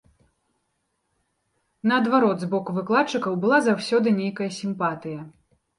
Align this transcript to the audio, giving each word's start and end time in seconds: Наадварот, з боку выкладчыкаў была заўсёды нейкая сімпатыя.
Наадварот, 1.91 2.41
з 2.45 2.49
боку 2.55 2.69
выкладчыкаў 2.81 3.33
была 3.45 3.63
заўсёды 3.71 4.19
нейкая 4.21 4.51
сімпатыя. 4.63 5.19